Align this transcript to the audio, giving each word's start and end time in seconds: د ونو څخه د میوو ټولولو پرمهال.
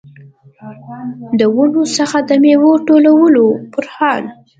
د 1.39 1.41
ونو 1.55 1.83
څخه 1.97 2.17
د 2.29 2.31
میوو 2.43 2.73
ټولولو 2.87 3.45
پرمهال. 3.73 4.23